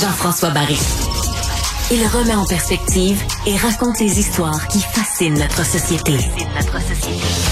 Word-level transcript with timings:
Jean-François 0.00 0.50
Barry. 0.50 0.78
Il 1.90 2.06
remet 2.08 2.34
en 2.34 2.44
perspective 2.44 3.22
et 3.46 3.56
raconte 3.56 3.98
les 3.98 4.18
histoires 4.18 4.68
qui 4.68 4.80
fascinent 4.80 5.38
notre 5.38 5.64
société. 5.64 6.18
Notre 6.54 6.82
société. 6.82 7.45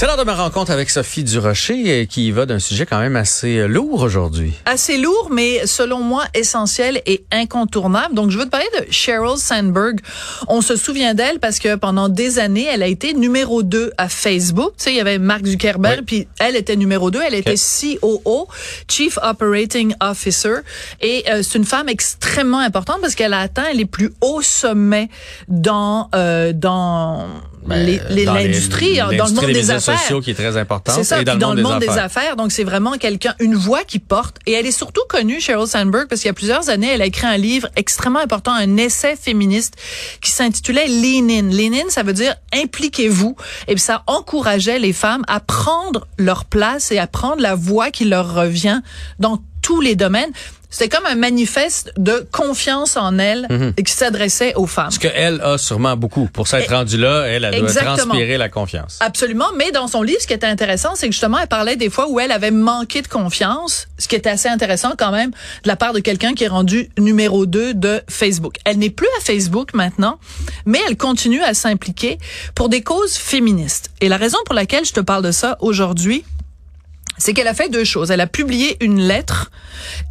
C'est 0.00 0.06
l'heure 0.06 0.16
de 0.16 0.24
ma 0.24 0.34
rencontre 0.34 0.70
avec 0.70 0.88
Sophie 0.88 1.24
Durocher 1.24 2.06
qui 2.06 2.30
va 2.30 2.46
d'un 2.46 2.58
sujet 2.58 2.86
quand 2.86 3.00
même 3.00 3.16
assez 3.16 3.58
euh, 3.58 3.66
lourd 3.66 4.00
aujourd'hui. 4.00 4.54
Assez 4.64 4.96
lourd, 4.96 5.28
mais 5.30 5.66
selon 5.66 6.00
moi 6.00 6.24
essentiel 6.32 7.02
et 7.04 7.22
incontournable. 7.30 8.14
Donc, 8.14 8.30
je 8.30 8.38
veux 8.38 8.46
te 8.46 8.48
parler 8.48 8.66
de 8.78 8.90
Sheryl 8.90 9.36
Sandberg. 9.36 10.00
On 10.48 10.62
se 10.62 10.76
souvient 10.76 11.12
d'elle 11.12 11.38
parce 11.38 11.58
que 11.58 11.74
pendant 11.74 12.08
des 12.08 12.38
années, 12.38 12.64
elle 12.64 12.82
a 12.82 12.86
été 12.86 13.12
numéro 13.12 13.62
2 13.62 13.92
à 13.98 14.08
Facebook. 14.08 14.72
Tu 14.78 14.84
sais, 14.84 14.92
il 14.92 14.96
y 14.96 15.00
avait 15.00 15.18
Mark 15.18 15.44
Zuckerberg, 15.44 16.06
puis 16.06 16.26
elle 16.38 16.56
était 16.56 16.76
numéro 16.76 17.10
2. 17.10 17.20
Elle 17.20 17.34
était 17.34 17.56
COO, 17.56 18.48
Chief 18.88 19.18
Operating 19.22 19.94
Officer. 20.00 20.60
Et 21.02 21.24
euh, 21.28 21.42
c'est 21.42 21.58
une 21.58 21.66
femme 21.66 21.90
extrêmement 21.90 22.60
importante 22.60 23.02
parce 23.02 23.14
qu'elle 23.14 23.34
a 23.34 23.40
atteint 23.40 23.70
les 23.74 23.84
plus 23.84 24.14
hauts 24.22 24.40
sommets 24.40 25.10
dans 25.48 26.08
euh, 26.14 26.54
dans 26.54 27.26
l'industrie, 27.66 28.96
dans, 28.96 29.08
le 29.08 29.32
monde 29.32 29.46
des, 29.46 29.70
affaires. 29.70 29.98
sociaux 29.98 30.20
qui 30.20 30.30
est 30.30 30.34
très 30.34 30.56
important. 30.56 30.92
C'est 30.94 31.04
ça, 31.04 31.20
et 31.20 31.24
dans, 31.24 31.36
dans 31.36 31.54
le 31.54 31.62
monde, 31.62 31.78
des, 31.78 31.86
des, 31.86 31.92
affaires. 31.92 32.04
affaires. 32.04 32.36
Donc, 32.36 32.52
c'est 32.52 32.64
vraiment 32.64 32.92
quelqu'un, 32.92 33.34
une 33.38 33.54
voix 33.54 33.84
qui 33.84 33.98
porte. 33.98 34.38
Et 34.46 34.52
elle 34.52 34.66
est 34.66 34.72
surtout 34.72 35.02
connue, 35.08 35.40
Sheryl 35.40 35.66
Sandberg, 35.66 36.06
parce 36.08 36.20
qu'il 36.22 36.28
y 36.28 36.30
a 36.30 36.34
plusieurs 36.34 36.68
années, 36.70 36.88
elle 36.88 37.02
a 37.02 37.06
écrit 37.06 37.26
un 37.26 37.36
livre 37.36 37.68
extrêmement 37.76 38.20
important, 38.20 38.52
un 38.52 38.76
essai 38.76 39.16
féministe 39.16 39.74
qui 40.20 40.30
s'intitulait 40.30 40.86
Lean 40.88 41.28
In. 41.28 41.50
Lean 41.50 41.72
In, 41.74 41.90
ça 41.90 42.02
veut 42.02 42.12
dire 42.12 42.34
impliquez-vous. 42.52 43.36
Et 43.68 43.74
puis, 43.74 43.82
ça 43.82 44.02
encourageait 44.06 44.78
les 44.78 44.92
femmes 44.92 45.24
à 45.28 45.40
prendre 45.40 46.06
leur 46.18 46.44
place 46.44 46.92
et 46.92 46.98
à 46.98 47.06
prendre 47.06 47.42
la 47.42 47.54
voix 47.54 47.90
qui 47.90 48.04
leur 48.04 48.34
revient 48.34 48.80
dans 49.18 49.42
tous 49.62 49.80
les 49.80 49.96
domaines. 49.96 50.30
C'était 50.70 50.88
comme 50.88 51.06
un 51.06 51.16
manifeste 51.16 51.92
de 51.96 52.26
confiance 52.30 52.96
en 52.96 53.18
elle 53.18 53.46
Mhm. 53.50 53.72
et 53.76 53.82
qui 53.82 53.92
s'adressait 53.92 54.54
aux 54.54 54.66
femmes. 54.66 54.90
Ce 54.92 54.98
qu'elle 55.00 55.40
a 55.40 55.58
sûrement 55.58 55.96
beaucoup. 55.96 56.28
Pour 56.32 56.46
s'être 56.46 56.70
rendue 56.72 56.96
là, 56.96 57.24
elle, 57.26 57.44
elle 57.44 57.60
doit 57.60 57.72
transpirer 57.72 58.38
la 58.38 58.48
confiance. 58.48 58.98
Absolument, 59.00 59.48
mais 59.56 59.72
dans 59.72 59.88
son 59.88 60.02
livre, 60.02 60.20
ce 60.20 60.26
qui 60.26 60.32
était 60.32 60.46
intéressant, 60.46 60.94
c'est 60.94 61.06
que 61.08 61.12
justement, 61.12 61.38
elle 61.38 61.48
parlait 61.48 61.76
des 61.76 61.90
fois 61.90 62.08
où 62.08 62.20
elle 62.20 62.30
avait 62.32 62.50
manqué 62.52 63.02
de 63.02 63.08
confiance, 63.08 63.88
ce 63.98 64.06
qui 64.08 64.14
était 64.14 64.30
assez 64.30 64.48
intéressant 64.48 64.92
quand 64.96 65.10
même 65.10 65.30
de 65.30 65.68
la 65.68 65.76
part 65.76 65.92
de 65.92 65.98
quelqu'un 66.00 66.34
qui 66.34 66.44
est 66.44 66.48
rendu 66.48 66.88
numéro 66.98 67.46
2 67.46 67.74
de 67.74 68.00
Facebook. 68.08 68.54
Elle 68.64 68.78
n'est 68.78 68.90
plus 68.90 69.08
à 69.18 69.24
Facebook 69.24 69.74
maintenant, 69.74 70.18
mais 70.66 70.78
elle 70.88 70.96
continue 70.96 71.42
à 71.42 71.52
s'impliquer 71.54 72.18
pour 72.54 72.68
des 72.68 72.82
causes 72.82 73.14
féministes. 73.16 73.90
Et 74.00 74.08
la 74.08 74.16
raison 74.16 74.38
pour 74.46 74.54
laquelle 74.54 74.84
je 74.84 74.92
te 74.92 75.00
parle 75.00 75.24
de 75.24 75.32
ça 75.32 75.56
aujourd'hui, 75.60 76.24
c'est 77.20 77.32
qu'elle 77.34 77.48
a 77.48 77.54
fait 77.54 77.68
deux 77.68 77.84
choses. 77.84 78.10
Elle 78.10 78.20
a 78.20 78.26
publié 78.26 78.76
une 78.84 79.00
lettre 79.00 79.50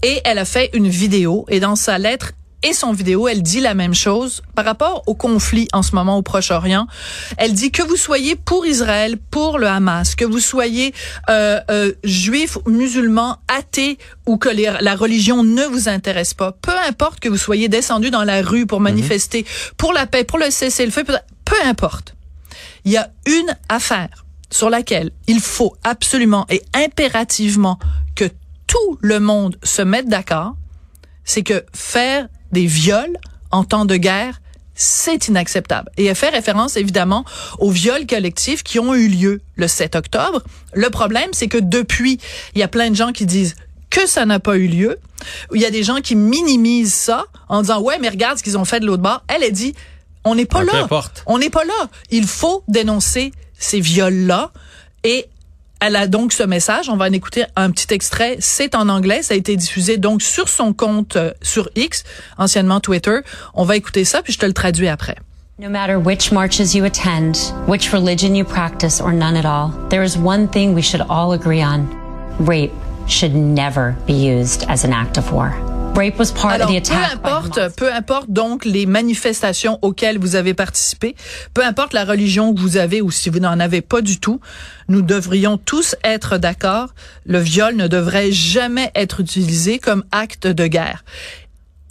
et 0.03 0.21
elle 0.23 0.38
a 0.38 0.45
fait 0.45 0.69
une 0.73 0.88
vidéo. 0.88 1.45
Et 1.49 1.59
dans 1.59 1.75
sa 1.75 1.97
lettre 1.97 2.31
et 2.61 2.73
son 2.73 2.91
vidéo, 2.91 3.29
elle 3.29 3.41
dit 3.41 3.61
la 3.61 3.73
même 3.73 3.93
chose 3.93 4.41
par 4.53 4.66
rapport 4.66 5.03
au 5.07 5.16
conflit 5.16 5.69
en 5.71 5.81
ce 5.81 5.95
moment 5.95 6.17
au 6.17 6.21
Proche-Orient. 6.21 6.88
Elle 7.38 7.53
dit 7.53 7.71
que 7.71 7.81
vous 7.81 7.95
soyez 7.95 8.35
pour 8.35 8.66
Israël, 8.66 9.17
pour 9.31 9.59
le 9.59 9.67
Hamas, 9.67 10.13
que 10.16 10.25
vous 10.25 10.41
soyez 10.41 10.93
euh, 11.29 11.61
euh, 11.71 11.93
juif, 12.03 12.57
musulman, 12.67 13.38
athée 13.47 13.97
ou 14.25 14.35
que 14.38 14.49
les- 14.49 14.73
la 14.81 14.95
religion 14.97 15.41
ne 15.44 15.63
vous 15.63 15.88
intéresse 15.88 16.33
pas, 16.33 16.51
peu 16.51 16.73
importe 16.85 17.21
que 17.21 17.29
vous 17.29 17.38
soyez 17.38 17.69
descendu 17.69 18.11
dans 18.11 18.25
la 18.25 18.41
rue 18.41 18.66
pour 18.66 18.81
manifester 18.81 19.45
pour 19.77 19.94
la 19.94 20.05
paix, 20.05 20.25
pour 20.25 20.38
le 20.38 20.51
cessez-le-feu, 20.51 21.05
peu 21.45 21.55
importe. 21.66 22.13
Il 22.83 22.91
y 22.91 22.97
a 22.97 23.09
une 23.25 23.55
affaire 23.69 24.25
sur 24.52 24.69
laquelle 24.69 25.11
il 25.28 25.39
faut 25.39 25.75
absolument 25.83 26.45
et 26.50 26.61
impérativement 26.73 27.80
que 28.16 28.25
tout 28.67 28.97
le 29.02 29.19
monde 29.19 29.58
se 29.64 29.81
mette 29.81 30.08
d'accord, 30.08 30.56
c'est 31.23 31.44
que 31.44 31.64
faire 31.73 32.28
des 32.52 32.66
viols 32.66 33.17
en 33.52 33.64
temps 33.64 33.86
de 33.86 33.95
guerre, 33.95 34.41
c'est 34.75 35.28
inacceptable. 35.28 35.91
Et 35.97 36.06
elle 36.06 36.16
fait 36.16 36.30
référence 36.30 36.78
évidemment 36.78 37.25
aux 37.59 37.69
viols 37.69 38.07
collectifs 38.07 38.63
qui 38.63 38.79
ont 38.79 38.96
eu 38.96 39.07
lieu 39.09 39.41
le 39.56 39.68
7 39.68 39.96
octobre. 39.96 40.41
Le 40.73 40.90
problème, 40.90 41.29
c'est 41.34 41.47
que 41.47 41.57
depuis, 41.57 42.19
il 42.56 42.59
y 42.59 42.63
a 42.63 42.68
plein 42.68 42.90
de 42.90 42.96
gens 42.96 43.12
qui 43.12 43.25
disent 43.25 43.56
que 43.90 44.07
ça 44.07 44.25
n'a 44.25 44.40
pas 44.40 44.56
eu 44.56 44.68
lieu. 44.68 44.97
Il 45.53 45.62
y 45.62 45.66
a 45.66 45.72
des 45.72 45.84
gens 45.84 46.00
qui 46.02 46.16
minimisent 46.16 46.94
ça 46.94 47.25
en 47.50 47.62
disant 47.62 47.81
ouais, 47.81 48.00
mais 48.00 48.09
regarde 48.09 48.38
ce 48.38 48.44
qu'ils 48.44 48.57
ont 48.57 48.66
fait 48.66 48.79
de 48.79 48.85
l'autre 48.85 49.03
bord. 49.03 49.23
Elle 49.28 49.44
a 49.44 49.50
dit 49.50 49.75
on 50.25 50.35
n'est 50.35 50.46
pas 50.46 50.59
Ah, 50.62 50.74
là. 50.78 50.84
importe. 50.84 51.24
On 51.25 51.38
n'est 51.40 51.50
pas 51.50 51.63
là. 51.66 51.88
Il 52.12 52.28
faut 52.28 52.63
dénoncer 52.68 53.31
ces 53.57 53.80
viols-là. 53.80 54.52
Et 55.03 55.28
elle 55.81 55.96
a 55.96 56.07
donc 56.07 56.34
ce 56.34 56.44
message. 56.44 56.90
On 56.90 56.97
va 56.97 57.06
en 57.06 57.12
écouter 57.13 57.46
un 57.56 57.72
petit 57.72 57.94
extrait. 57.94 58.38
C'est 58.40 58.75
en 58.75 58.90
anglais. 58.90 59.24
Ça 59.24 59.34
a 59.34 59.38
été 59.38 59.56
diffusé 59.56 59.97
donc 59.97 60.22
sur 60.22 60.50
son 60.50 60.74
compte 60.74 61.16
euh, 61.16 61.31
sur 61.41 61.69
X, 61.75 62.03
anciennement 62.38 62.79
Twitter. 62.81 63.19
On 63.53 63.63
va 63.63 63.75
écouter 63.78 64.03
ça, 64.06 64.22
puis 64.22 64.34
je 64.34 64.40
te 64.40 64.46
le 64.46 64.53
traduis 64.53 64.90
après. 64.90 65.16
No 65.58 65.69
matter 65.69 65.96
which 65.96 66.31
marches 66.31 66.74
you 66.74 66.85
attend, 66.85 67.34
which 67.68 67.91
religion 67.91 68.34
you 68.34 68.46
practice, 68.46 69.02
or 69.02 69.12
none 69.12 69.35
at 69.35 69.46
all, 69.46 69.72
there 69.90 70.03
is 70.03 70.18
one 70.18 70.47
thing 70.50 70.74
we 70.74 70.81
should 70.81 71.06
all 71.09 71.34
agree 71.34 71.62
on. 71.62 71.85
Rape 72.40 72.72
should 73.08 73.35
never 73.35 73.94
be 74.08 74.13
used 74.13 74.63
as 74.69 74.85
an 74.85 74.94
act 74.94 75.18
of 75.18 75.31
war. 75.34 75.53
Rape 75.95 76.17
was 76.17 76.31
part 76.33 76.51
Alors, 76.51 76.69
of 76.69 76.81
the 76.81 76.89
peu 76.89 77.13
importe, 77.13 77.75
peu 77.75 77.94
importe 77.94 78.29
donc 78.29 78.66
les 78.66 78.85
manifestations 78.85 79.79
auxquelles 79.81 80.17
vous 80.17 80.35
avez 80.35 80.53
participé, 80.53 81.16
peu 81.53 81.63
importe 81.63 81.94
la 81.94 82.05
religion 82.05 82.53
que 82.53 82.59
vous 82.59 82.77
avez 82.77 83.01
ou 83.01 83.11
si 83.11 83.29
vous 83.29 83.39
n'en 83.39 83.59
avez 83.59 83.81
pas 83.81 84.01
du 84.01 84.19
tout, 84.19 84.39
nous 84.88 85.01
devrions 85.01 85.57
tous 85.57 85.95
être 86.03 86.38
d'accord. 86.38 86.94
Le 87.25 87.39
viol 87.39 87.75
ne 87.75 87.88
devrait 87.88 88.31
jamais 88.31 88.91
être 88.95 89.19
utilisé 89.19 89.79
comme 89.79 90.03
acte 90.11 90.47
de 90.47 90.67
guerre. 90.67 91.03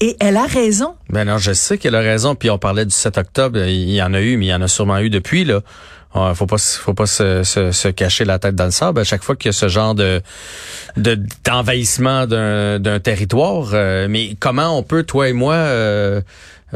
Et 0.00 0.16
elle 0.20 0.36
a 0.36 0.46
raison. 0.46 0.94
Ben 1.10 1.24
non, 1.24 1.38
je 1.38 1.52
sais 1.52 1.76
qu'elle 1.76 1.96
a 1.96 2.00
raison. 2.00 2.36
Puis 2.36 2.50
on 2.50 2.58
parlait 2.58 2.84
du 2.84 2.94
7 2.94 3.18
octobre, 3.18 3.58
il 3.58 3.90
y 3.90 4.00
en 4.00 4.14
a 4.14 4.20
eu, 4.20 4.36
mais 4.36 4.46
il 4.46 4.50
y 4.50 4.54
en 4.54 4.62
a 4.62 4.68
sûrement 4.68 4.98
eu 4.98 5.10
depuis 5.10 5.44
là. 5.44 5.60
Faut 6.12 6.46
pas, 6.46 6.58
faut 6.58 6.94
pas 6.94 7.06
se, 7.06 7.42
se, 7.44 7.88
cacher 7.88 8.24
la 8.24 8.38
tête 8.38 8.54
dans 8.54 8.64
le 8.64 8.70
sable. 8.70 9.00
À 9.00 9.04
chaque 9.04 9.22
fois 9.22 9.36
qu'il 9.36 9.50
y 9.50 9.50
a 9.50 9.52
ce 9.52 9.68
genre 9.68 9.94
de 9.94 10.20
de- 10.96 11.20
d'envahissement 11.44 12.26
d'un 12.26 12.78
d'un 12.80 12.98
territoire, 12.98 13.70
euh, 13.74 14.06
mais 14.08 14.34
comment 14.40 14.76
on 14.76 14.82
peut, 14.82 15.02
toi 15.04 15.28
et 15.28 15.32
moi, 15.32 15.54
euh, 15.54 16.20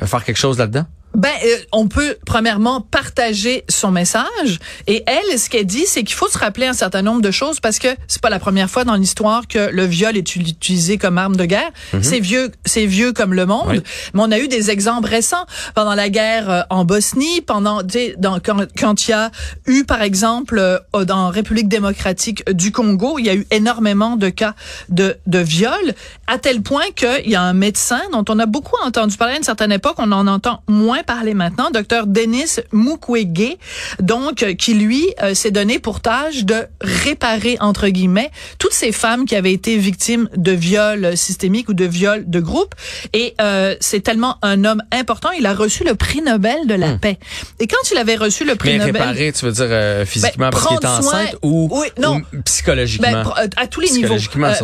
faire 0.04 0.22
quelque 0.24 0.36
chose 0.36 0.58
là-dedans? 0.58 0.86
Ben, 1.14 1.28
euh, 1.44 1.56
on 1.72 1.88
peut 1.88 2.16
premièrement 2.24 2.80
partager 2.80 3.64
son 3.68 3.90
message 3.90 4.58
et 4.86 5.04
elle, 5.06 5.38
ce 5.38 5.50
qu'elle 5.50 5.66
dit, 5.66 5.84
c'est 5.86 6.04
qu'il 6.04 6.16
faut 6.16 6.28
se 6.28 6.38
rappeler 6.38 6.66
un 6.66 6.72
certain 6.72 7.02
nombre 7.02 7.20
de 7.20 7.30
choses 7.30 7.60
parce 7.60 7.78
que 7.78 7.88
c'est 8.08 8.22
pas 8.22 8.30
la 8.30 8.38
première 8.38 8.70
fois 8.70 8.84
dans 8.84 8.94
l'histoire 8.94 9.46
que 9.46 9.70
le 9.70 9.84
viol 9.84 10.16
est 10.16 10.36
utilisé 10.36 10.96
comme 10.96 11.18
arme 11.18 11.36
de 11.36 11.44
guerre. 11.44 11.70
C'est 12.00 12.20
vieux, 12.20 12.50
c'est 12.64 12.86
vieux 12.86 13.12
comme 13.12 13.34
le 13.34 13.46
monde. 13.46 13.66
Oui. 13.68 13.82
Mais 14.14 14.22
on 14.22 14.30
a 14.30 14.38
eu 14.38 14.48
des 14.48 14.70
exemples 14.70 15.08
récents 15.08 15.44
pendant 15.74 15.94
la 15.94 16.08
guerre 16.08 16.50
euh, 16.50 16.62
en 16.70 16.84
Bosnie, 16.84 17.40
pendant 17.42 17.82
dans, 18.18 18.40
quand, 18.40 18.66
quand 18.78 19.06
il 19.06 19.10
y 19.10 19.14
a 19.14 19.30
eu 19.66 19.84
par 19.84 20.02
exemple 20.02 20.58
euh, 20.58 21.04
dans 21.04 21.28
République 21.28 21.68
démocratique 21.68 22.50
du 22.50 22.72
Congo, 22.72 23.18
il 23.18 23.26
y 23.26 23.30
a 23.30 23.34
eu 23.34 23.46
énormément 23.50 24.16
de 24.16 24.28
cas 24.28 24.54
de 24.88 25.16
de 25.26 25.38
viol 25.38 25.94
à 26.26 26.38
tel 26.38 26.62
point 26.62 26.84
qu'il 26.96 27.30
y 27.30 27.34
a 27.34 27.42
un 27.42 27.52
médecin 27.52 28.00
dont 28.12 28.24
on 28.28 28.38
a 28.38 28.46
beaucoup 28.46 28.76
entendu 28.84 29.16
parler 29.16 29.34
à 29.34 29.36
une 29.36 29.42
certaine 29.42 29.72
époque, 29.72 29.96
on 29.98 30.12
en 30.12 30.26
entend 30.26 30.62
moins 30.68 31.01
parler 31.02 31.34
maintenant, 31.34 31.70
docteur 31.70 32.06
Denis 32.06 32.56
Mukwege, 32.72 33.56
donc 34.00 34.42
euh, 34.42 34.54
qui 34.54 34.74
lui 34.74 35.06
euh, 35.22 35.34
s'est 35.34 35.50
donné 35.50 35.78
pour 35.78 36.00
tâche 36.00 36.44
de 36.44 36.66
réparer 36.80 37.56
entre 37.60 37.88
guillemets 37.88 38.30
toutes 38.58 38.72
ces 38.72 38.92
femmes 38.92 39.24
qui 39.24 39.36
avaient 39.36 39.52
été 39.52 39.76
victimes 39.76 40.28
de 40.36 40.52
viols 40.52 41.16
systémiques 41.16 41.68
ou 41.68 41.74
de 41.74 41.84
viols 41.84 42.24
de 42.28 42.40
groupe 42.40 42.74
et 43.12 43.34
euh, 43.40 43.74
c'est 43.80 44.00
tellement 44.00 44.38
un 44.42 44.64
homme 44.64 44.82
important, 44.92 45.30
il 45.38 45.46
a 45.46 45.54
reçu 45.54 45.84
le 45.84 45.94
prix 45.94 46.22
Nobel 46.22 46.66
de 46.66 46.74
la 46.74 46.92
paix. 46.98 47.18
Et 47.60 47.66
quand 47.66 47.90
il 47.90 47.98
avait 47.98 48.16
reçu 48.16 48.44
le 48.44 48.54
prix 48.54 48.70
Mais 48.78 48.78
Nobel 48.86 49.02
réparer, 49.02 49.32
tu 49.32 49.44
veux 49.44 49.52
dire 49.52 49.66
euh, 49.68 50.04
physiquement 50.06 50.46
Ben, 50.46 50.50
parce 50.50 50.66
qu'il 50.68 50.78
soin- 50.78 50.98
enceinte 50.98 51.36
ou, 51.42 51.68
Oui, 51.72 51.86
non. 52.00 52.16
ou 52.32 52.42
psychologiquement? 52.44 53.10
Ben, 53.24 53.50
à 53.56 53.66
tous 53.66 53.80
les 53.80 53.90
niveaux. 53.90 54.16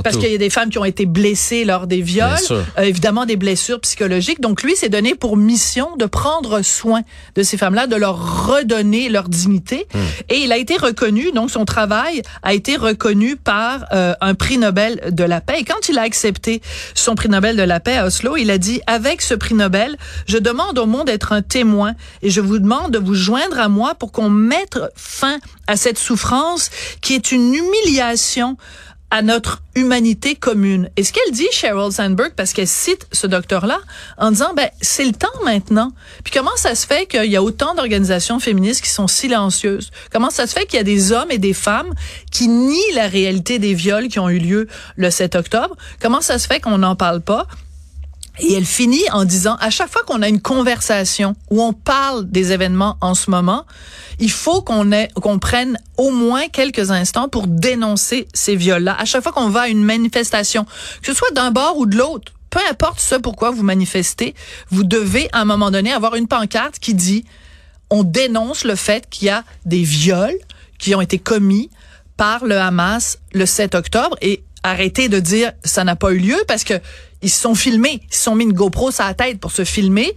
Parce 0.05 0.17
qu'il 0.17 0.31
y 0.31 0.35
a 0.35 0.39
des 0.39 0.51
femmes 0.51 0.71
qui 0.71 0.79
ont 0.79 0.85
été 0.85 1.07
blessées 1.07 1.65
lors 1.65 1.87
des 1.87 2.01
viols. 2.01 2.29
Bien 2.29 2.37
sûr. 2.37 2.65
Évidemment, 2.81 3.27
des 3.27 3.37
blessures 3.37 3.81
psychologiques. 3.81 4.41
Donc, 4.41 4.63
lui 4.63 4.77
s'est 4.77 4.89
donné 4.89 5.15
pour 5.15 5.37
mission 5.37 5.97
de 5.97 6.07
prendre 6.07 6.28
soin 6.63 7.03
de 7.35 7.43
ces 7.43 7.57
femmes-là, 7.57 7.87
de 7.87 7.97
leur 7.97 8.47
redonner 8.47 9.09
leur 9.09 9.29
dignité. 9.29 9.87
Hmm. 9.95 9.99
Et 10.29 10.39
il 10.39 10.53
a 10.53 10.57
été 10.57 10.77
reconnu, 10.77 11.33
donc 11.33 11.51
son 11.51 11.65
travail 11.65 12.23
a 12.43 12.55
été 12.55 12.77
reconnu 12.77 13.37
par 13.37 13.87
euh, 13.93 14.15
un 14.21 14.35
prix 14.35 14.59
Nobel 14.59 15.01
de 15.11 15.25
la 15.25 15.41
paix. 15.41 15.61
Et 15.61 15.65
quand 15.65 15.89
il 15.89 15.99
a 15.99 16.03
accepté 16.03 16.63
son 16.95 17.15
prix 17.15 17.29
Nobel 17.29 17.57
de 17.57 17.63
la 17.63 17.81
paix 17.81 17.97
à 17.97 18.07
Oslo, 18.07 18.37
il 18.37 18.51
a 18.51 18.59
dit, 18.59 18.81
avec 18.87 19.23
ce 19.23 19.35
prix 19.35 19.55
Nobel, 19.55 19.97
je 20.27 20.39
demande 20.39 20.79
au 20.79 20.87
monde 20.87 21.07
d'être 21.07 21.33
un 21.33 21.43
témoin 21.43 21.95
et 22.23 22.31
je 22.31 22.41
vous 22.41 22.59
demande 22.59 22.93
de 22.93 22.99
vous 22.99 23.15
joindre 23.15 23.59
à 23.59 23.69
moi 23.69 23.95
pour 23.95 24.13
qu'on 24.13 24.31
mette 24.31 24.79
fin 24.95 25.39
à 25.67 25.77
cette 25.77 25.99
souffrance 25.99 26.71
qui 27.01 27.15
est 27.15 27.33
une 27.33 27.55
humiliation 27.55 28.57
à 29.11 29.23
notre 29.23 29.63
humanité 29.75 30.35
commune. 30.35 30.91
Et 30.97 31.05
ce 31.05 31.13
qu'elle 31.13 31.33
dit, 31.33 31.47
Sheryl 31.51 31.93
Sandberg, 31.93 32.33
parce 32.37 32.53
qu'elle 32.53 32.69
cite 32.69 33.07
ce 33.13 33.27
docteur-là, 33.27 33.79
en 34.19 34.31
disant, 34.31 34.53
ben, 34.55 34.69
c'est 34.81 35.05
le 35.05 35.13
temps 35.13 35.29
maintenant. 35.45 35.93
Puis 36.25 36.33
comment 36.33 36.57
ça 36.57 36.75
se 36.75 36.87
fait 36.87 37.07
qu'il 37.07 37.31
y 37.31 37.37
a 37.37 37.43
autant 37.43 37.75
d'organisations 37.75 38.39
féministes 38.39 38.83
qui 38.83 38.91
sont 38.91 39.07
silencieuses? 39.07 39.91
Comment 40.13 40.31
ça 40.31 40.47
se 40.47 40.53
fait 40.53 40.67
qu'il 40.67 40.77
y 40.77 40.81
a 40.81 40.85
des 40.85 41.13
hommes 41.13 41.31
et 41.31 41.39
des 41.39 41.55
femmes 41.55 41.95
qui 42.31 42.49
nient 42.49 42.93
la 42.95 43.09
réalité 43.09 43.59
des 43.59 43.75
viols 43.75 44.09
qui 44.09 44.19
ont 44.19 44.29
eu 44.29 44.39
lieu 44.39 44.69
le 44.97 45.11
7 45.11 45.37
octobre? 45.37 45.77
Comment 46.01 46.21
ça 46.21 46.39
se 46.39 46.47
fait 46.47 46.61
qu'on 46.61 46.79
n'en 46.79 46.97
parle 46.97 47.23
pas? 47.23 47.47
Et 48.41 48.55
elle 48.55 48.65
finit 48.65 49.03
en 49.13 49.25
disant, 49.25 49.57
à 49.61 49.71
chaque 49.71 49.91
fois 49.91 50.03
qu'on 50.05 50.23
a 50.23 50.29
une 50.29 50.41
conversation 50.41 51.35
où 51.51 51.63
on 51.63 51.73
parle 51.73 52.31
des 52.31 52.53
événements 52.53 52.97
en 53.01 53.15
ce 53.15 53.31
moment, 53.31 53.65
il 54.19 54.31
faut 54.31 54.63
qu'on 54.63 55.39
prenne 55.39 55.79
au 55.97 56.11
moins 56.11 56.49
quelques 56.49 56.91
instants 56.91 57.29
pour 57.29 57.47
dénoncer 57.47 58.29
ces 58.35 58.57
viols-là. 58.57 58.97
À 58.99 59.05
chaque 59.05 59.23
fois 59.23 59.33
qu'on 59.33 59.49
va 59.49 59.63
à 59.63 59.69
une 59.69 59.85
manifestation, 59.85 60.65
que 61.03 61.13
ce 61.13 61.15
soit 61.15 61.31
d'un 61.33 61.51
bord 61.51 61.79
ou 61.79 61.87
de 61.87 61.97
l'autre, 61.97 62.33
peu 62.51 62.61
importe 62.71 63.01
ce 63.01 63.15
pourquoi 63.15 63.51
vous 63.51 63.63
manifestez, 63.63 64.35
vous 64.71 64.85
devez 64.85 65.29
à 65.33 65.41
un 65.41 65.45
moment 65.45 65.71
donné 65.71 65.93
avoir 65.93 66.15
une 66.15 66.29
pancarte 66.29 66.79
qui 66.79 66.95
dit 66.95 67.25
on 67.91 68.03
dénonce 68.03 68.65
le 68.65 68.75
fait 68.75 69.09
qu'il 69.09 69.27
y 69.27 69.31
a 69.31 69.45
des 69.65 69.83
viols 69.83 70.39
qui 70.79 70.95
ont 70.95 71.01
été 71.01 71.19
commis 71.19 71.71
par 72.17 72.45
le 72.45 72.57
Hamas 72.59 73.19
le 73.33 73.47
7 73.47 73.75
octobre 73.75 74.17
et 74.21 74.43
arrêtez 74.63 75.09
de 75.09 75.21
dire 75.21 75.53
ça 75.65 75.85
n'a 75.85 75.97
pas 75.97 76.13
eu 76.13 76.19
lieu 76.19 76.37
parce 76.47 76.65
que 76.65 76.75
ils 77.23 77.31
se 77.31 77.41
sont 77.41 77.55
filmés, 77.55 78.01
ils 78.11 78.15
se 78.15 78.25
sont 78.25 78.35
mis 78.35 78.45
une 78.45 78.53
GoPro 78.53 78.91
sur 78.91 79.05
la 79.05 79.15
tête 79.15 79.41
pour 79.41 79.51
se 79.53 79.65
filmer. 79.65 80.15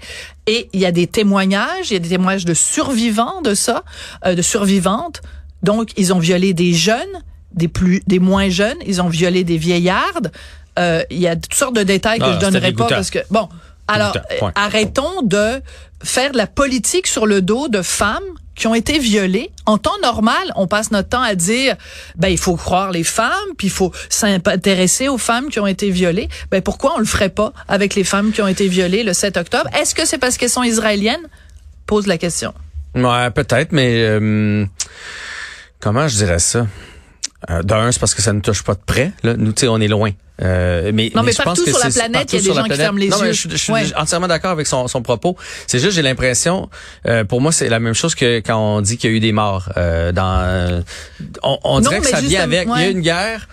Et 0.48 0.70
il 0.74 0.80
y 0.80 0.86
a 0.86 0.92
des 0.92 1.08
témoignages, 1.08 1.90
il 1.90 1.94
y 1.94 1.96
a 1.96 2.00
des 2.00 2.10
témoignages 2.10 2.46
de 2.46 2.54
survivants 2.54 3.42
de 3.42 3.56
ça, 3.56 3.84
euh, 4.26 4.36
de 4.36 4.42
survivantes. 4.42 5.22
Donc 5.64 5.92
ils 5.98 6.14
ont 6.14 6.20
violé 6.20 6.54
des 6.54 6.74
jeunes, 6.74 7.24
des 7.54 7.68
plus 7.68 8.02
des 8.08 8.20
moins 8.20 8.50
jeunes, 8.50 8.78
ils 8.86 9.02
ont 9.02 9.10
violé 9.10 9.44
des 9.44 9.58
vieillardes. 9.58 10.32
Euh, 10.80 11.04
il 11.10 11.20
y 11.20 11.28
a 11.28 11.36
toutes 11.36 11.54
sortes 11.54 11.76
de 11.76 11.84
détails 11.84 12.20
que 12.20 12.26
Ah, 12.26 12.34
je 12.40 12.40
donnerai 12.40 12.72
pas 12.72 12.88
parce 12.88 13.10
que 13.10 13.20
bon, 13.30 13.50
alors 13.88 14.16
euh, 14.16 14.50
arrêtons 14.56 15.22
de 15.24 15.62
faire 16.04 16.32
de 16.32 16.38
la 16.38 16.48
politique 16.48 17.08
sur 17.08 17.26
le 17.26 17.42
dos 17.42 17.68
de 17.68 17.82
femmes 17.82 18.24
qui 18.62 18.68
ont 18.68 18.76
été 18.76 19.00
violées. 19.00 19.50
En 19.66 19.80
temps 19.80 19.98
normal, 20.04 20.54
on 20.56 20.68
passe 20.68 20.92
notre 20.92 21.10
temps 21.10 21.24
à 21.24 21.34
dire, 21.34 21.76
ben 22.16 22.28
il 22.28 22.38
faut 22.38 22.56
croire 22.56 22.92
les 22.92 23.04
femmes, 23.04 23.56
puis 23.58 23.68
il 23.68 23.72
faut 23.72 23.92
s'intéresser 24.08 25.08
aux 25.08 25.18
femmes 25.18 25.50
qui 25.50 25.60
ont 25.60 25.66
été 25.66 25.90
violées. 25.90 26.30
Ben 26.52 26.62
pourquoi 26.62 26.94
on 26.96 27.00
le 27.00 27.06
ferait 27.06 27.30
pas 27.30 27.54
avec 27.68 27.96
les 27.96 28.04
femmes 28.04 28.32
qui 28.32 28.40
ont 28.40 28.48
été 28.48 28.68
violées 28.68 29.02
le 29.02 29.14
7 29.14 29.38
octobre? 29.38 29.68
Est-ce 29.76 29.96
que 29.96 30.06
c'est 30.06 30.20
parce 30.20 30.38
qu'elles 30.38 30.52
sont 30.52 30.62
israéliennes? 30.62 31.28
Pose 31.88 32.06
la 32.06 32.20
question. 32.20 32.54
Ouais, 32.94 33.32
peut-être, 33.32 33.72
mais 33.72 33.96
euh, 33.98 34.64
comment 35.80 36.08
je 36.08 36.18
dirais 36.18 36.38
ça? 36.38 36.68
Euh, 37.50 37.64
D'un, 37.64 37.92
c'est 37.92 38.00
parce 38.00 38.14
que 38.14 38.22
ça 38.22 38.34
ne 38.34 38.40
touche 38.40 38.64
pas 38.64 38.76
de 38.76 38.82
près. 38.86 39.12
Là. 39.24 39.34
Nous, 39.36 39.52
tu 39.52 39.62
sais, 39.62 39.68
on 39.68 39.80
est 39.80 39.88
loin. 39.88 40.12
Euh, 40.44 40.92
mais, 40.94 41.12
Non, 41.16 41.24
mais 41.24 41.34
pense 41.34 41.44
partout 41.46 41.66
sur 41.66 41.80
la 41.80 41.90
planète, 41.90 42.34
il 42.34 42.40
y 42.40 42.40
a 42.40 42.54
des 42.54 42.60
gens 42.60 42.64
qui 42.64 42.76
ferment 42.76 43.00
les 43.00 43.10
non, 43.10 43.18
mais 43.22 43.28
yeux. 43.28 43.34
je, 43.34 43.50
je 43.50 43.56
suis 43.56 43.74
entièrement 43.96 44.28
d'accord 44.28 44.52
avec 44.52 44.66
son, 44.68 44.88
son 44.88 45.02
propos. 45.02 45.36
C'est 45.68 45.80
juste, 45.80 45.94
j'ai 45.94 46.02
l'impression, 46.02 46.70
euh, 47.08 47.24
pour 47.24 47.42
moi, 47.42 47.52
c'est 47.52 47.70
la 47.70 47.80
même 47.80 47.94
chose 47.94 48.16
que 48.16 48.38
quand 48.40 48.58
on 48.58 48.82
dit 48.82 48.98
qu'il 48.98 49.12
y 49.12 49.14
a 49.14 49.18
eu 49.18 49.20
des 49.20 49.32
morts. 49.34 49.70
Euh, 49.78 50.12
dans, 50.12 50.84
on 51.44 51.60
on 51.64 51.76
Non, 51.76 51.90
dirait 51.90 52.00
que 52.00 52.06
mais 52.06 52.12
ça 52.12 52.22
vient 52.22 52.42
avec. 52.44 52.68
Il 52.76 52.82
y 52.82 52.86
a 52.86 52.90
une 52.90 53.02
guerre. 53.02 53.48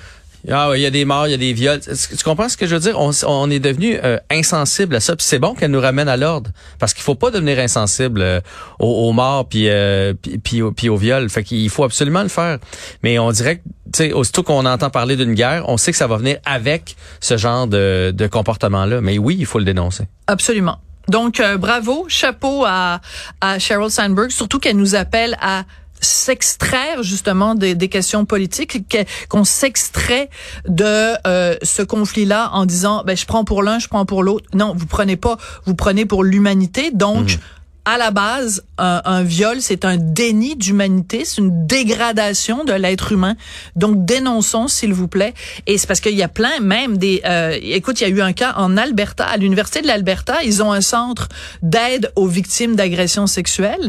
Ah, 0.51 0.71
ouais, 0.71 0.79
il 0.81 0.83
y 0.83 0.87
a 0.87 0.91
des 0.91 1.05
morts, 1.05 1.27
il 1.27 1.33
y 1.33 1.35
a 1.35 1.39
des 1.39 1.53
viols. 1.53 1.81
Tu 1.81 2.25
comprends 2.25 2.49
ce 2.49 2.57
que 2.57 2.67
je 2.67 2.75
veux 2.75 2.81
dire? 2.81 2.99
On, 2.99 3.51
est 3.51 3.59
devenu 3.59 3.99
euh, 4.03 4.19
insensible 4.31 4.95
à 4.97 5.01
ça. 5.01 5.17
Puis 5.17 5.27
c'est 5.27 5.39
bon 5.39 5.55
qu'elle 5.55 5.71
nous 5.71 5.81
ramène 5.81 6.09
à 6.09 6.17
l'ordre. 6.17 6.51
Parce 6.79 6.95
qu'il 6.95 7.03
faut 7.03 7.15
pas 7.17 7.31
devenir 7.31 7.59
insensible 7.59 8.21
euh, 8.23 8.41
aux, 8.79 9.13
morts 9.13 9.49
puis, 9.49 9.69
euh, 9.69 10.15
puis, 10.45 10.63
aux- 10.63 10.97
viols. 10.97 11.29
Fait 11.29 11.43
qu'il 11.43 11.69
faut 11.71 11.85
absolument 11.85 12.23
le 12.23 12.29
faire. 12.29 12.59
Mais 13.03 13.19
on 13.19 13.31
dirait 13.33 13.57
que, 13.57 13.63
tu 13.93 13.97
sais, 13.97 14.13
aussitôt 14.13 14.43
qu'on 14.43 14.65
entend 14.65 14.91
parler 14.91 15.17
d'une 15.17 15.35
guerre, 15.35 15.65
on 15.69 15.77
sait 15.77 15.91
que 15.91 15.99
ça 15.99 16.07
va 16.07 16.17
venir 16.17 16.39
avec 16.45 16.97
ce 17.21 17.37
genre 17.37 17.67
de, 17.67 18.13
de 18.15 18.27
comportement-là. 18.27 19.01
Mais 19.01 19.19
oui, 19.19 19.37
il 19.39 19.47
faut 19.47 19.59
le 19.59 19.65
dénoncer. 19.65 20.05
Absolument. 20.27 20.79
Donc, 21.09 21.43
bravo, 21.59 22.05
chapeau 22.09 22.65
à, 22.67 23.01
à 23.41 23.59
Sheryl 23.59 23.91
Sandberg, 23.91 24.31
surtout 24.31 24.59
qu'elle 24.59 24.77
nous 24.77 24.95
appelle 24.95 25.39
à 25.41 25.65
s'extraire 26.01 27.03
justement 27.03 27.55
des, 27.55 27.75
des 27.75 27.89
questions 27.89 28.25
politiques, 28.25 28.89
que- 28.89 29.05
qu'on 29.29 29.45
s'extrait 29.45 30.31
de 30.69 31.15
euh, 31.27 31.57
ce 31.63 31.83
conflit-là 31.83 32.51
en 32.53 32.67
disant, 32.67 33.03
ben 33.07 33.17
je 33.17 33.27
prends 33.27 33.45
pour 33.45 33.63
l'un, 33.63 33.79
je 33.79 33.89
prends 33.89 34.07
pour 34.07 34.23
l'autre. 34.23 34.47
Non, 34.55 34.75
vous 34.77 34.87
prenez 34.87 35.17
pas, 35.17 35.37
vous 35.65 35.75
prenez 35.75 36.05
pour 36.07 36.25
l'humanité. 36.25 36.91
Donc, 36.93 37.39
à 37.85 37.97
la 37.97 38.11
base, 38.11 38.65
un, 38.77 39.01
un 39.07 39.23
viol, 39.23 39.63
c'est 39.63 39.87
un 39.87 39.97
déni 39.97 40.57
d'humanité, 40.57 41.25
c'est 41.25 41.39
une 41.39 41.67
dégradation 41.67 42.65
de 42.65 42.75
l'être 42.75 43.13
humain. 43.13 43.35
Donc, 43.77 44.05
dénonçons, 44.05 44.69
s'il 44.69 44.93
vous 44.93 45.09
plaît. 45.09 45.33
Et 45.67 45.79
c'est 45.79 45.87
parce 45.87 46.01
qu'il 46.01 46.15
y 46.15 46.23
a 46.23 46.29
plein, 46.29 46.61
même 46.61 46.99
des... 46.99 47.23
euh, 47.25 47.57
écoute, 47.63 47.99
il 48.03 48.05
y 48.05 48.07
a 48.07 48.15
eu 48.15 48.21
un 48.21 48.35
cas 48.35 48.53
en 48.59 48.77
Alberta, 48.77 49.25
à 49.25 49.39
l'Université 49.39 49.81
de 49.81 49.87
l'Alberta, 49.87 50.43
ils 50.45 50.63
ont 50.63 50.71
un 50.71 50.83
centre 50.83 51.29
d'aide 51.63 52.13
aux 52.15 52.27
victimes 52.27 52.77
d'agressions 52.77 53.27
sexuelles. 53.27 53.89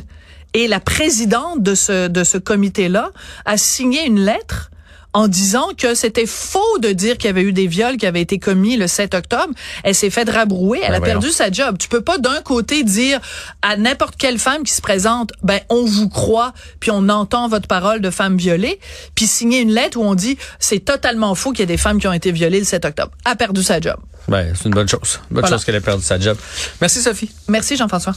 Et 0.54 0.68
la 0.68 0.80
présidente 0.80 1.62
de 1.62 1.76
ce, 1.76 2.08
de 2.08 2.24
ce 2.24 2.38
comité-là 2.38 3.12
a 3.46 3.58
signé 3.58 4.06
une 4.06 4.20
lettre 4.24 4.72
en 5.12 5.28
disant 5.28 5.70
que 5.76 5.96
c'était 5.96 6.28
faux 6.28 6.78
de 6.82 6.90
dire 6.92 7.18
qu'il 7.18 7.26
y 7.26 7.30
avait 7.30 7.42
eu 7.42 7.52
des 7.52 7.66
viols 7.66 7.98
qui 7.98 8.06
avaient 8.06 8.22
été 8.22 8.38
commis 8.38 8.78
le 8.78 8.86
7 8.88 9.16
octobre. 9.16 9.52
Elle 9.84 9.96
s'est 9.96 10.12
fait 10.12 10.30
rabrouer, 10.30 10.80
elle 10.84 10.90
Ben 10.90 10.96
a 10.96 11.00
voyons. 11.00 11.14
perdu 11.20 11.32
sa 11.32 11.50
job. 11.52 11.78
Tu 11.80 11.88
peux 11.90 12.02
pas 12.02 12.20
d'un 12.20 12.42
côté 12.44 12.84
dire 12.84 13.20
à 13.64 13.76
n'importe 13.76 14.18
quelle 14.18 14.38
femme 14.38 14.64
qui 14.64 14.72
se 14.72 14.82
présente, 14.82 15.32
ben 15.42 15.60
on 15.70 15.84
vous 15.84 16.10
croit, 16.10 16.54
puis 16.80 16.92
on 16.92 17.10
entend 17.10 17.48
votre 17.48 17.68
parole 17.68 18.02
de 18.02 18.12
femme 18.12 18.38
violée, 18.38 18.80
puis 19.16 19.26
signer 19.26 19.62
une 19.62 19.72
lettre 19.72 19.98
où 19.98 20.04
on 20.04 20.14
dit 20.14 20.38
c'est 20.60 20.86
totalement 20.86 21.34
faux 21.34 21.52
qu'il 21.54 21.62
y 21.62 21.64
ait 21.64 21.66
des 21.66 21.78
femmes 21.78 22.00
qui 22.00 22.08
ont 22.08 22.14
été 22.14 22.32
violées 22.32 22.60
le 22.60 22.66
7 22.66 22.86
octobre. 22.86 23.12
A 23.26 23.36
perdu 23.36 23.64
sa 23.64 23.80
job. 23.82 23.98
Ben, 24.28 24.54
c'est 24.56 24.66
une 24.66 24.76
bonne 24.76 24.88
chose. 24.88 25.20
Bonne 25.32 25.42
Voilà. 25.42 25.56
chose 25.58 25.66
qu'elle 25.66 25.74
ait 25.76 25.82
perdu 25.82 26.04
sa 26.04 26.20
job. 26.20 26.38
Merci, 26.82 27.02
Sophie. 27.02 27.32
Merci 27.48 27.78
Jean-François. 27.78 28.14